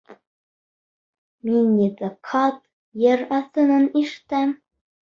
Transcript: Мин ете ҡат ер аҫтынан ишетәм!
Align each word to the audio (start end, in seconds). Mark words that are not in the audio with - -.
Мин 1.49 1.69
ете 1.83 2.11
ҡат 2.31 2.59
ер 3.07 3.25
аҫтынан 3.43 3.89
ишетәм! 4.05 4.61